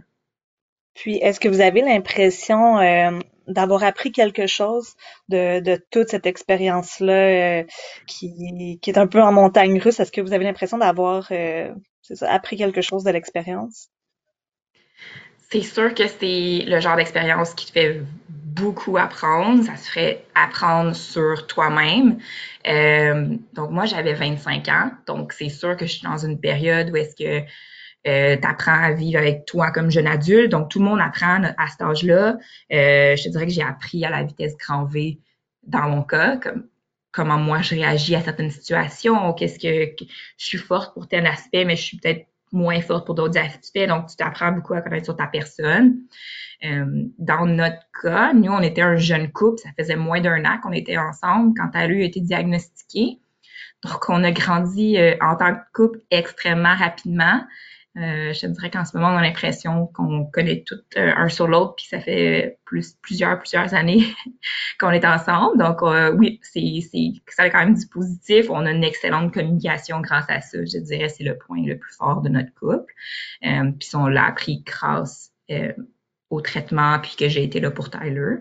Puis, 0.93 1.15
est-ce 1.17 1.39
que 1.39 1.47
vous 1.47 1.61
avez 1.61 1.81
l'impression 1.81 2.77
euh, 2.77 3.19
d'avoir 3.47 3.83
appris 3.83 4.11
quelque 4.11 4.47
chose 4.47 4.95
de, 5.29 5.59
de 5.59 5.83
toute 5.91 6.09
cette 6.09 6.25
expérience-là 6.25 7.61
euh, 7.61 7.63
qui, 8.07 8.79
qui 8.81 8.89
est 8.89 8.97
un 8.97 9.07
peu 9.07 9.21
en 9.21 9.31
montagne 9.31 9.79
russe? 9.79 9.99
Est-ce 9.99 10.11
que 10.11 10.21
vous 10.21 10.33
avez 10.33 10.45
l'impression 10.45 10.77
d'avoir 10.77 11.27
euh, 11.31 11.73
appris 12.21 12.57
quelque 12.57 12.81
chose 12.81 13.03
de 13.03 13.11
l'expérience? 13.11 13.89
C'est 15.51 15.61
sûr 15.61 15.93
que 15.93 16.07
c'est 16.07 16.63
le 16.65 16.79
genre 16.79 16.95
d'expérience 16.95 17.53
qui 17.53 17.67
te 17.67 17.71
fait 17.71 18.01
beaucoup 18.27 18.97
apprendre. 18.97 19.63
Ça 19.63 19.75
se 19.75 19.91
fait 19.91 20.25
apprendre 20.33 20.95
sur 20.95 21.45
toi-même. 21.47 22.17
Euh, 22.67 23.35
donc, 23.53 23.71
moi, 23.71 23.85
j'avais 23.85 24.13
25 24.13 24.67
ans. 24.69 24.91
Donc, 25.05 25.33
c'est 25.33 25.49
sûr 25.49 25.77
que 25.77 25.85
je 25.85 25.93
suis 25.93 26.07
dans 26.07 26.17
une 26.17 26.39
période 26.39 26.89
où 26.91 26.95
est-ce 26.95 27.15
que 27.15 27.45
euh, 28.07 28.37
tu 28.37 28.47
apprends 28.47 28.81
à 28.83 28.91
vivre 28.91 29.19
avec 29.19 29.45
toi 29.45 29.71
comme 29.71 29.89
jeune 29.89 30.07
adulte. 30.07 30.51
Donc, 30.51 30.69
tout 30.69 30.79
le 30.79 30.85
monde 30.85 30.99
apprend 30.99 31.41
à 31.57 31.67
cet 31.67 31.81
âge-là. 31.81 32.37
Euh, 32.71 33.15
je 33.15 33.23
te 33.23 33.29
dirais 33.29 33.45
que 33.45 33.53
j'ai 33.53 33.63
appris 33.63 34.03
à 34.05 34.09
la 34.09 34.23
vitesse 34.23 34.55
grand 34.57 34.85
V 34.85 35.19
dans 35.63 35.89
mon 35.89 36.03
cas, 36.03 36.37
comme 36.37 36.67
comment 37.13 37.37
moi 37.37 37.61
je 37.61 37.75
réagis 37.75 38.15
à 38.15 38.21
certaines 38.21 38.49
situations, 38.49 39.33
qu'est-ce 39.33 39.59
que, 39.59 40.03
je 40.37 40.45
suis 40.45 40.57
forte 40.57 40.93
pour 40.93 41.07
tel 41.07 41.25
aspect, 41.27 41.63
mais 41.63 41.75
je 41.75 41.83
suis 41.83 41.97
peut-être 41.97 42.27
moins 42.51 42.81
forte 42.81 43.05
pour 43.05 43.15
d'autres 43.15 43.37
aspects. 43.37 43.87
Donc, 43.87 44.07
tu 44.07 44.15
t'apprends 44.15 44.51
beaucoup 44.51 44.73
à 44.73 44.81
connaître 44.81 45.05
sur 45.05 45.15
ta 45.15 45.27
personne. 45.27 45.99
Euh, 46.65 47.05
dans 47.17 47.45
notre 47.45 47.81
cas, 48.01 48.33
nous, 48.33 48.51
on 48.51 48.61
était 48.61 48.81
un 48.81 48.95
jeune 48.95 49.31
couple, 49.31 49.59
ça 49.59 49.69
faisait 49.77 49.95
moins 49.95 50.21
d'un 50.21 50.43
an 50.45 50.59
qu'on 50.61 50.71
était 50.71 50.97
ensemble 50.97 51.53
quand 51.57 51.69
elle 51.73 51.91
a 51.91 52.03
été 52.03 52.19
diagnostiquée. 52.19 53.19
Donc, 53.83 54.09
on 54.09 54.23
a 54.23 54.31
grandi 54.31 54.97
euh, 54.97 55.15
en 55.21 55.35
tant 55.35 55.55
que 55.55 55.61
couple 55.73 55.99
extrêmement 56.09 56.75
rapidement. 56.75 57.43
Euh, 57.95 58.33
je 58.33 58.41
te 58.41 58.47
dirais 58.47 58.71
qu'en 58.71 58.85
ce 58.85 58.97
moment, 58.97 59.13
on 59.13 59.17
a 59.17 59.21
l'impression 59.21 59.85
qu'on 59.87 60.25
connaît 60.25 60.63
tout 60.65 60.79
euh, 60.97 61.13
un 61.15 61.29
sur 61.29 61.47
l'autre, 61.47 61.75
puis 61.75 61.85
ça 61.85 61.99
fait 61.99 62.57
plus 62.65 62.93
plusieurs 63.03 63.37
plusieurs 63.37 63.75
années 63.75 64.03
qu'on 64.79 64.89
est 64.89 65.05
ensemble. 65.05 65.59
Donc 65.59 65.83
euh, 65.83 66.11
oui, 66.13 66.39
c'est 66.41 66.79
c'est 66.91 67.11
ça 67.27 67.43
a 67.43 67.49
quand 67.51 67.59
même 67.59 67.75
du 67.75 67.87
positif. 67.87 68.49
On 68.49 68.65
a 68.65 68.71
une 68.71 68.83
excellente 68.83 69.31
communication 69.31 70.01
grâce 70.01 70.25
à 70.29 70.41
ça. 70.41 70.57
Je 70.65 70.79
dirais 70.79 71.09
c'est 71.09 71.23
le 71.23 71.37
point 71.37 71.61
le 71.63 71.77
plus 71.77 71.95
fort 71.95 72.21
de 72.21 72.29
notre 72.29 72.53
couple. 72.55 72.93
Euh, 73.45 73.71
puis 73.79 73.89
on 73.95 74.07
l'a 74.07 74.25
appris 74.25 74.63
grâce 74.65 75.31
au 76.31 76.41
traitement, 76.41 76.99
puis 76.99 77.15
que 77.15 77.29
j'ai 77.29 77.43
été 77.43 77.59
là 77.59 77.69
pour 77.69 77.91
Tyler. 77.91 78.37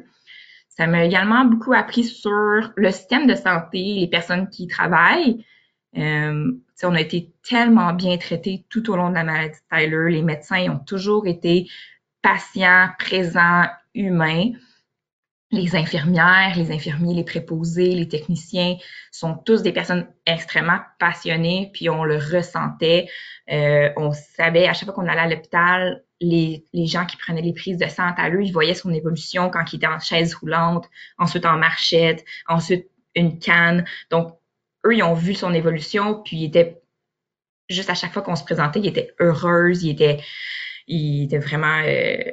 Ça 0.71 0.87
m'a 0.87 1.04
également 1.04 1.44
beaucoup 1.44 1.75
appris 1.75 2.04
sur 2.04 2.73
le 2.75 2.90
système 2.90 3.26
de 3.26 3.35
santé, 3.35 3.97
les 4.00 4.09
personnes 4.09 4.49
qui 4.49 4.66
travaillent. 4.66 5.44
Euh, 5.99 6.52
on 6.84 6.94
a 6.94 7.00
été 7.00 7.32
tellement 7.48 7.92
bien 7.92 8.16
traités 8.18 8.64
tout 8.68 8.90
au 8.90 8.96
long 8.96 9.10
de 9.10 9.14
la 9.14 9.24
maladie 9.24 9.54
de 9.54 9.76
Tyler. 9.76 10.10
Les 10.10 10.22
médecins 10.22 10.70
ont 10.70 10.78
toujours 10.78 11.26
été 11.26 11.68
patients, 12.22 12.88
présents, 12.98 13.66
humains. 13.94 14.52
Les 15.50 15.76
infirmières, 15.76 16.56
les 16.56 16.72
infirmiers, 16.72 17.14
les 17.14 17.24
préposés, 17.24 17.94
les 17.94 18.08
techniciens 18.08 18.76
sont 19.10 19.34
tous 19.34 19.60
des 19.60 19.72
personnes 19.72 20.06
extrêmement 20.24 20.80
passionnées, 20.98 21.70
puis 21.74 21.90
on 21.90 22.04
le 22.04 22.16
ressentait. 22.16 23.06
Euh, 23.50 23.90
on 23.98 24.12
savait 24.12 24.66
à 24.66 24.72
chaque 24.72 24.86
fois 24.86 24.94
qu'on 24.94 25.08
allait 25.08 25.20
à 25.20 25.28
l'hôpital, 25.28 26.04
les, 26.22 26.64
gens 26.86 27.04
qui 27.04 27.18
prenaient 27.18 27.42
les 27.42 27.52
prises 27.52 27.76
de 27.76 27.86
sang 27.86 28.06
à 28.06 28.12
Tyler, 28.14 28.46
ils 28.46 28.52
voyaient 28.52 28.74
son 28.74 28.92
évolution 28.94 29.50
quand 29.50 29.72
il 29.72 29.76
était 29.76 29.86
en 29.86 29.98
chaise 29.98 30.34
roulante, 30.34 30.88
ensuite 31.18 31.44
en 31.44 31.58
marchette, 31.58 32.24
ensuite 32.48 32.88
une 33.14 33.38
canne. 33.38 33.84
Donc, 34.10 34.38
eux, 34.86 34.94
ils 34.94 35.02
ont 35.02 35.14
vu 35.14 35.34
son 35.34 35.52
évolution, 35.54 36.22
puis 36.22 36.38
ils 36.38 36.44
étaient 36.46 36.82
juste 37.68 37.90
à 37.90 37.94
chaque 37.94 38.12
fois 38.12 38.22
qu'on 38.22 38.36
se 38.36 38.44
présentait, 38.44 38.80
ils 38.80 38.88
étaient 38.88 39.14
heureuses, 39.20 39.84
ils 39.84 39.90
étaient, 39.90 40.20
ils 40.86 41.24
étaient 41.24 41.38
vraiment 41.38 41.82
euh, 41.86 42.32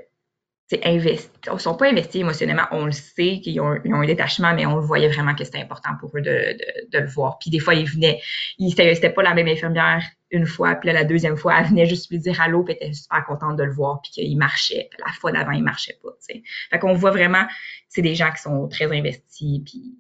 investis. 0.84 1.32
Ils 1.52 1.60
sont 1.60 1.76
pas 1.76 1.88
investis 1.88 2.22
émotionnellement, 2.22 2.68
on 2.72 2.86
le 2.86 2.92
sait 2.92 3.40
qu'ils 3.42 3.60
ont, 3.62 3.80
ils 3.84 3.94
ont, 3.94 4.02
un 4.02 4.06
détachement, 4.06 4.54
mais 4.54 4.66
on 4.66 4.76
le 4.76 4.82
voyait 4.82 5.08
vraiment 5.08 5.34
que 5.34 5.44
c'était 5.44 5.60
important 5.60 5.92
pour 6.00 6.16
eux 6.16 6.22
de, 6.22 6.58
de, 6.92 7.00
le 7.00 7.08
voir. 7.08 7.40
Puis 7.40 7.50
des 7.50 7.60
fois, 7.60 7.74
ils 7.74 7.88
venaient, 7.88 8.22
ils, 8.58 8.72
c'était 8.72 9.10
pas 9.10 9.24
la 9.24 9.34
même 9.34 9.48
infirmière 9.48 10.04
une 10.32 10.46
fois, 10.46 10.76
puis 10.76 10.88
là, 10.88 10.94
la 10.94 11.06
deuxième 11.06 11.38
fois, 11.38 11.56
elle 11.60 11.68
venait 11.68 11.88
juste 11.88 12.12
lui 12.12 12.20
dire 12.20 12.40
allô, 12.40 12.64
puis 12.64 12.76
elle 12.80 12.88
était 12.90 12.96
super 12.96 13.26
contente 13.26 13.58
de 13.58 13.64
le 13.64 13.74
voir, 13.74 14.00
puis 14.02 14.12
qu'il 14.12 14.38
marchait. 14.38 14.90
La 15.00 15.12
fois 15.14 15.32
d'avant, 15.32 15.52
il 15.52 15.64
marchait 15.64 15.98
pas. 16.04 16.10
T'sais. 16.20 16.44
Fait 16.70 16.78
qu'on 16.78 16.94
voit 16.94 17.12
vraiment, 17.12 17.46
c'est 17.88 18.04
des 18.04 18.14
gens 18.14 18.32
qui 18.32 18.42
sont 18.42 18.68
très 18.68 18.96
investis, 18.96 19.62
puis 19.66 19.98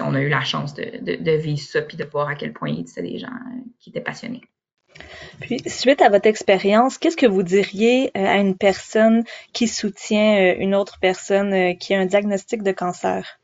on 0.00 0.14
a 0.14 0.20
eu 0.20 0.28
la 0.28 0.42
chance 0.42 0.74
de, 0.74 0.84
de, 1.02 1.22
de 1.22 1.32
vivre 1.32 1.60
ça, 1.60 1.82
puis 1.82 1.96
de 1.96 2.04
voir 2.04 2.28
à 2.28 2.34
quel 2.34 2.52
point 2.52 2.74
c'était 2.86 3.02
des 3.02 3.18
gens 3.18 3.28
euh, 3.28 3.60
qui 3.78 3.90
étaient 3.90 4.00
passionnés. 4.00 4.42
Puis, 5.40 5.58
suite 5.66 6.02
à 6.02 6.08
votre 6.08 6.26
expérience, 6.26 6.98
qu'est-ce 6.98 7.16
que 7.16 7.26
vous 7.26 7.42
diriez 7.42 8.10
euh, 8.16 8.24
à 8.24 8.36
une 8.36 8.56
personne 8.56 9.24
qui 9.52 9.68
soutient 9.68 10.36
euh, 10.36 10.54
une 10.58 10.74
autre 10.74 10.98
personne 11.00 11.76
qui 11.78 11.94
a 11.94 12.00
un 12.00 12.06
diagnostic 12.06 12.62
de 12.62 12.72
cancer? 12.72 13.38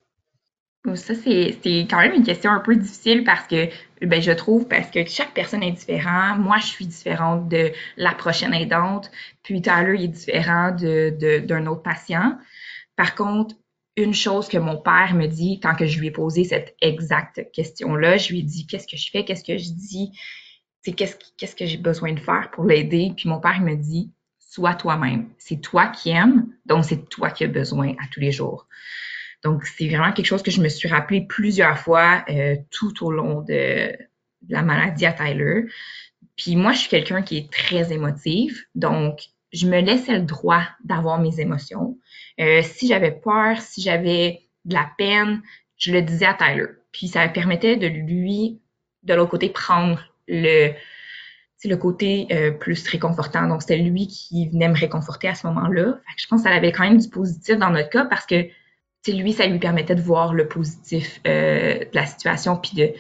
Oh, 0.87 0.95
ça, 0.95 1.15
c'est 1.15 1.57
quand 1.91 2.01
même 2.01 2.15
une 2.15 2.25
question 2.25 2.51
un 2.51 2.61
peu 2.61 2.77
difficile 2.77 3.25
parce 3.25 3.47
que, 3.47 3.69
ben, 4.01 4.23
je 4.23 4.31
trouve, 4.31 4.69
parce 4.69 4.91
que 4.91 5.05
chaque 5.07 5.35
personne 5.35 5.63
est 5.63 5.73
différente. 5.73 6.39
Moi, 6.39 6.57
je 6.59 6.67
suis 6.67 6.87
différente 6.87 7.49
de 7.49 7.73
la 7.97 8.13
prochaine 8.13 8.55
aidante, 8.55 9.11
puis 9.43 9.61
Tyler, 9.61 9.97
il 9.97 10.05
est 10.05 10.09
différent 10.09 10.71
d'un 10.71 11.11
de, 11.11 11.41
d'un 11.41 11.67
autre 11.67 11.83
patient. 11.83 12.39
Par 12.97 13.15
contre, 13.15 13.57
une 14.03 14.15
chose 14.15 14.49
que 14.49 14.59
mon 14.59 14.77
père 14.77 15.15
me 15.15 15.27
dit 15.27 15.61
quand 15.61 15.75
que 15.75 15.87
je 15.87 15.99
lui 15.99 16.09
ai 16.09 16.11
posé 16.11 16.45
cette 16.45 16.75
exacte 16.81 17.51
question-là. 17.53 18.17
Je 18.17 18.31
lui 18.31 18.41
ai 18.41 18.43
dit 18.43 18.67
qu'est-ce 18.67 18.87
que 18.87 18.97
je 18.97 19.11
fais, 19.11 19.25
qu'est-ce 19.25 19.45
que 19.45 19.59
je 19.59 19.71
dis, 19.71 20.13
qu'est-ce 20.85 21.17
qu'est-ce 21.37 21.57
que 21.57 21.67
j'ai 21.67 21.77
besoin 21.77 22.13
de 22.13 22.21
faire 22.21 22.51
pour 22.53 22.65
l'aider? 22.65 23.13
Puis 23.17 23.29
mon 23.29 23.41
père 23.41 23.61
me 23.61 23.75
dit 23.75 24.13
sois 24.39 24.75
toi-même. 24.75 25.29
C'est 25.39 25.61
toi 25.61 25.89
qui 25.89 26.11
aimes, 26.11 26.49
donc 26.67 26.85
c'est 26.85 27.09
toi 27.09 27.31
qui 27.31 27.45
as 27.45 27.49
besoin 27.49 27.91
à 28.03 28.07
tous 28.11 28.21
les 28.21 28.33
jours. 28.33 28.67
Donc 29.45 29.65
c'est 29.65 29.89
vraiment 29.89 30.13
quelque 30.13 30.27
chose 30.27 30.43
que 30.43 30.51
je 30.51 30.61
me 30.61 30.69
suis 30.69 30.89
rappelé 30.89 31.27
plusieurs 31.27 31.79
fois 31.79 32.25
euh, 32.29 32.57
tout 32.71 33.05
au 33.05 33.13
long 33.13 33.43
de, 33.43 33.93
la 34.49 34.63
maladie 34.63 35.07
à 35.07 35.13
Tyler. 35.13 35.67
Puis 36.37 36.57
moi, 36.57 36.73
je 36.73 36.79
suis 36.79 36.89
quelqu'un 36.89 37.23
qui 37.23 37.37
est 37.37 37.53
très 37.53 37.93
émotive, 37.93 38.65
donc 38.75 39.21
je 39.53 39.67
me 39.67 39.81
laissais 39.81 40.19
le 40.19 40.25
droit 40.25 40.63
d'avoir 40.85 41.19
mes 41.19 41.41
émotions. 41.41 41.99
Euh, 42.41 42.63
si 42.63 42.87
j'avais 42.87 43.13
peur, 43.13 43.61
si 43.61 43.81
j'avais 43.81 44.43
de 44.65 44.75
la 44.75 44.91
peine, 44.99 45.43
je 45.77 45.93
le 45.93 46.03
disais 46.03 46.27
à 46.27 46.35
Tyler. 46.35 46.67
Puis 46.93 47.09
ça 47.09 47.27
permettait 47.29 47.77
de 47.77 47.87
lui, 47.87 48.61
de 49.03 49.15
l'autre 49.15 49.31
côté, 49.31 49.49
prendre 49.49 50.01
le, 50.27 50.73
le 51.65 51.77
côté 51.77 52.27
euh, 52.31 52.51
plus 52.51 52.87
réconfortant. 52.89 53.47
Donc, 53.47 53.63
c'était 53.63 53.79
lui 53.79 54.07
qui 54.07 54.49
venait 54.49 54.69
me 54.69 54.79
réconforter 54.79 55.29
à 55.29 55.35
ce 55.35 55.47
moment-là. 55.47 55.99
Je 56.17 56.27
pense 56.27 56.43
que 56.43 56.49
ça 56.49 56.55
avait 56.55 56.73
quand 56.73 56.85
même 56.85 56.99
du 56.99 57.09
positif 57.09 57.57
dans 57.57 57.71
notre 57.71 57.91
cas 57.91 58.05
parce 58.05 58.27
que 58.27 58.49
lui, 59.07 59.33
ça 59.33 59.47
lui 59.47 59.59
permettait 59.59 59.95
de 59.95 60.03
voir 60.03 60.35
le 60.35 60.49
positif 60.49 61.21
euh, 61.27 61.79
de 61.79 61.95
la 61.95 62.05
situation 62.05 62.57
puis 62.57 62.73
de 62.75 62.93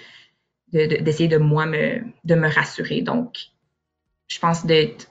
d'essayer 0.70 1.28
de, 1.28 1.38
de, 1.38 1.42
moi 1.42 1.64
me, 1.64 2.02
de 2.24 2.34
me 2.34 2.46
rassurer. 2.46 3.00
Donc, 3.00 3.38
je 4.26 4.38
pense 4.38 4.66
d'être 4.66 5.10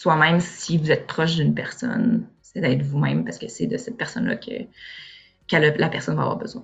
soi-même 0.00 0.38
si 0.38 0.78
vous 0.78 0.92
êtes 0.92 1.06
proche 1.06 1.34
d'une 1.36 1.54
personne 1.54 2.24
c'est 2.40 2.60
d'être 2.60 2.82
vous-même 2.82 3.24
parce 3.24 3.38
que 3.38 3.48
c'est 3.48 3.66
de 3.66 3.76
cette 3.76 3.96
personne-là 3.96 4.36
que, 4.36 4.52
la 5.52 5.88
personne 5.88 6.16
va 6.16 6.22
avoir 6.22 6.38
besoin. 6.38 6.62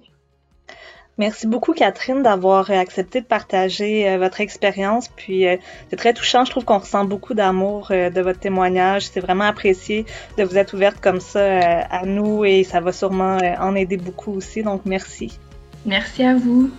Merci 1.18 1.46
beaucoup, 1.46 1.74
Catherine, 1.74 2.22
d'avoir 2.22 2.70
accepté 2.70 3.20
de 3.20 3.26
partager 3.26 4.08
euh, 4.08 4.18
votre 4.18 4.40
expérience. 4.40 5.08
Puis, 5.08 5.46
euh, 5.46 5.56
c'est 5.88 5.96
très 5.96 6.12
touchant. 6.12 6.44
Je 6.44 6.50
trouve 6.50 6.64
qu'on 6.64 6.78
ressent 6.78 7.04
beaucoup 7.04 7.34
d'amour 7.34 7.92
euh, 7.92 8.10
de 8.10 8.20
votre 8.20 8.40
témoignage. 8.40 9.06
C'est 9.08 9.20
vraiment 9.20 9.44
apprécié 9.44 10.06
de 10.36 10.42
vous 10.42 10.58
être 10.58 10.74
ouverte 10.74 11.00
comme 11.00 11.20
ça 11.20 11.60
à 11.82 12.04
nous 12.04 12.44
et 12.44 12.64
ça 12.64 12.80
va 12.80 12.92
sûrement 12.92 13.38
en 13.60 13.74
aider 13.76 13.96
beaucoup 13.96 14.32
aussi. 14.32 14.62
Donc, 14.62 14.82
merci. 14.86 15.38
Merci 15.86 16.24
à 16.24 16.34
vous. 16.34 16.70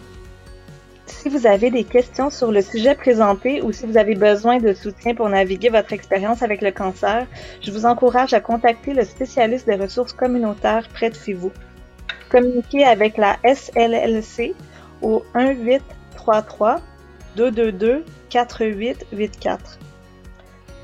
Si 1.08 1.30
vous 1.30 1.46
avez 1.46 1.70
des 1.70 1.84
questions 1.84 2.30
sur 2.30 2.52
le 2.52 2.62
sujet 2.62 2.96
présenté 2.96 3.62
ou 3.62 3.72
si 3.72 3.86
vous 3.86 3.98
avez 3.98 4.16
besoin 4.16 4.58
de 4.58 4.74
soutien 4.74 5.14
pour 5.14 5.30
naviguer 5.30 5.70
votre 5.70 5.94
expérience 5.94 6.42
avec 6.42 6.62
le 6.62 6.72
cancer, 6.72 7.28
je 7.62 7.72
vous 7.72 7.86
encourage 7.86 8.34
à 8.34 8.40
contacter 8.40 8.94
le 8.94 9.04
spécialiste 9.04 9.68
des 9.68 9.76
ressources 9.76 10.14
communautaires 10.14 10.88
près 10.94 11.12
de 11.12 11.16
chez 11.16 11.34
vous. 11.34 11.52
Communiquez 12.30 12.84
avec 12.84 13.18
la 13.18 13.38
SLLC 13.44 14.56
au 15.02 15.24
1833 15.36 16.82
222 17.36 18.04
4884. 18.30 19.80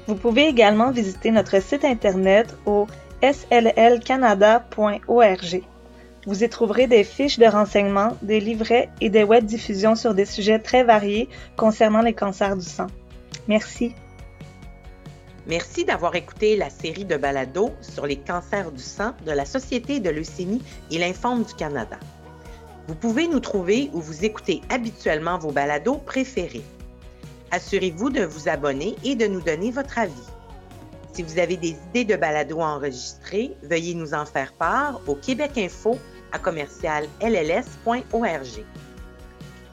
Vous 0.08 0.16
pouvez 0.16 0.48
également 0.48 0.92
visiter 0.92 1.32
notre 1.32 1.62
site 1.62 1.86
internet 1.86 2.56
au 2.66 2.88
sllcanada.org. 3.22 5.64
Vous 6.28 6.44
y 6.44 6.50
trouverez 6.50 6.86
des 6.86 7.04
fiches 7.04 7.40
de 7.40 7.48
renseignements, 7.48 8.16
des 8.22 8.40
livrets 8.40 8.90
et 9.02 9.10
des 9.10 9.24
web 9.24 9.46
diffusions 9.46 9.96
sur 9.96 10.14
des 10.14 10.26
sujets 10.26 10.60
très 10.60 10.84
variés 10.84 11.28
concernant 11.58 12.02
les 12.02 12.14
cancers 12.14 12.56
du 12.56 12.66
sang. 12.66 12.88
Merci. 13.48 13.96
Merci 15.48 15.84
d'avoir 15.84 16.16
écouté 16.16 16.56
la 16.56 16.70
série 16.70 17.06
de 17.06 17.18
balados 17.18 17.72
sur 17.82 18.06
les 18.06 18.18
cancers 18.18 18.72
du 18.72 18.84
sang 18.84 19.14
de 19.26 19.32
la 19.32 19.46
Société 19.46 20.00
de 20.00 20.12
leucémie 20.12 20.62
et 20.92 21.00
lymphome 21.00 21.44
du 21.44 21.56
Canada. 21.56 21.98
Vous 22.88 22.94
pouvez 22.94 23.28
nous 23.28 23.40
trouver 23.40 23.90
où 23.94 24.00
vous 24.00 24.24
écoutez 24.24 24.62
habituellement 24.70 25.40
vos 25.40 25.52
balados 25.52 25.98
préférés. 25.98 26.64
Assurez-vous 27.50 28.12
de 28.12 28.24
vous 28.24 28.48
abonner 28.48 28.96
et 29.04 29.16
de 29.16 29.26
nous 29.26 29.42
donner 29.42 29.72
votre 29.72 29.98
avis. 29.98 30.14
Si 31.14 31.24
vous 31.24 31.40
avez 31.40 31.58
des 31.58 31.76
idées 31.90 32.06
de 32.06 32.16
balados 32.16 32.62
à 32.62 32.68
enregistrer, 32.68 33.56
veuillez 33.64 33.96
nous 33.96 34.14
en 34.14 34.26
faire 34.26 34.54
part 34.54 35.02
au 35.08 35.16
Québec 35.16 35.58
Info 35.58 35.98
à 36.32 36.40
commercial 36.40 37.08
lls.org. 37.22 38.66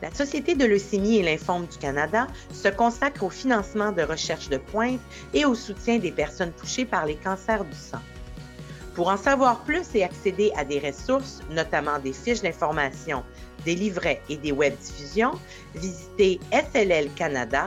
La 0.01 0.15
Société 0.15 0.55
de 0.55 0.65
leucémie 0.65 1.17
et 1.17 1.23
lymphome 1.23 1.67
du 1.67 1.77
Canada 1.77 2.29
se 2.53 2.69
consacre 2.69 3.25
au 3.25 3.31
financement 3.31 3.91
de 3.91 4.03
recherches 4.03 4.49
de 4.49 4.59
pointe 4.59 5.01
et 5.35 5.45
au 5.45 5.57
soutien 5.57 5.99
des 5.99 6.13
personnes 6.13 6.53
touchées 6.53 6.85
par 6.85 7.05
les 7.05 7.17
cancers 7.17 7.65
du 7.65 7.77
sang. 7.77 7.99
Pour 8.95 9.09
en 9.09 9.17
savoir 9.17 9.61
plus 9.61 9.95
et 9.95 10.05
accéder 10.05 10.53
à 10.57 10.65
des 10.65 10.79
ressources, 10.79 11.41
notamment 11.51 11.99
des 11.99 12.13
fiches 12.13 12.43
d'information, 12.43 13.25
des 13.65 13.75
livrets 13.75 14.21
et 14.29 14.37
des 14.37 14.53
web 14.53 14.75
diffusions, 14.77 15.33
visitez 15.75 16.41
sllcanada.org. 16.53 17.59